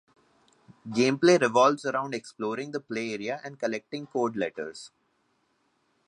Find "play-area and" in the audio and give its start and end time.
2.79-3.59